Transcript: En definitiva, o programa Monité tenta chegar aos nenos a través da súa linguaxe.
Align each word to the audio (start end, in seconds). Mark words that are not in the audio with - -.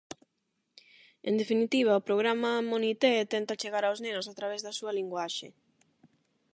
En 1.29 1.33
definitiva, 1.41 1.99
o 1.99 2.05
programa 2.09 2.51
Monité 2.71 3.13
tenta 3.33 3.59
chegar 3.61 3.83
aos 3.85 3.99
nenos 4.05 4.27
a 4.27 4.37
través 4.39 4.61
da 4.65 4.75
súa 4.79 4.95
linguaxe. 4.99 5.47